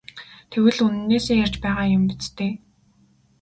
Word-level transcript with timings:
Тэгвэл 0.51 0.79
үнэнээсээ 0.85 1.37
ярьж 1.45 1.55
байгаа 1.63 1.85
юм 1.95 2.03
биз 2.09 2.25
дээ? 2.37 2.53